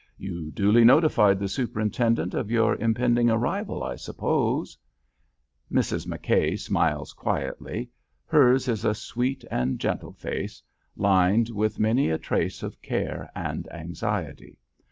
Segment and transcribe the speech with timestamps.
[0.17, 4.75] "You duly notified the superintendent of your impending arrival, I suppose?"
[5.71, 6.07] Mrs.
[6.07, 7.91] McKay smiles quietly.
[8.25, 10.63] Hers is a sweet and gentle face,
[10.95, 14.57] lined with many a trace of care and anxiety.